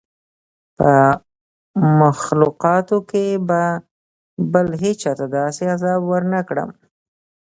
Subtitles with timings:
[0.77, 0.91] په
[2.01, 3.61] مخلوقاتو کي به
[4.51, 6.69] بل هېچا ته داسي عذاب ورنکړم